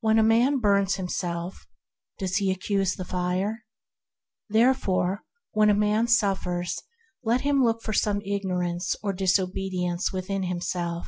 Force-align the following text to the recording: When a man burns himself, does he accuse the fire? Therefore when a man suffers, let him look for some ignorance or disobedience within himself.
When 0.00 0.18
a 0.18 0.24
man 0.24 0.58
burns 0.58 0.96
himself, 0.96 1.68
does 2.18 2.38
he 2.38 2.50
accuse 2.50 2.96
the 2.96 3.04
fire? 3.04 3.64
Therefore 4.48 5.22
when 5.52 5.70
a 5.70 5.72
man 5.74 6.08
suffers, 6.08 6.80
let 7.22 7.42
him 7.42 7.62
look 7.62 7.80
for 7.80 7.92
some 7.92 8.20
ignorance 8.22 8.96
or 9.04 9.12
disobedience 9.12 10.12
within 10.12 10.42
himself. 10.42 11.06